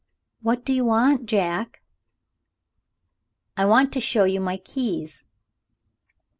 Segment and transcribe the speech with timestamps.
[0.41, 1.83] "What do you want, Jack?"
[3.55, 5.25] "I want to show you my keys."